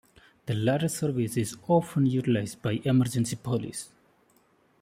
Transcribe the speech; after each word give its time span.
The 0.47 0.55
latter 0.55 0.87
service 0.87 1.37
is 1.37 1.55
often 1.67 2.07
utilized 2.07 2.63
by 2.63 2.81
emergency 2.83 3.35
police. 3.35 3.91